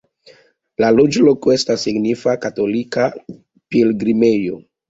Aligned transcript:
La 0.83 0.89
loĝloko 0.99 1.53
estas 1.57 1.85
signifa 1.89 2.35
katolika 2.47 3.07
pilgrimejo. 3.77 4.61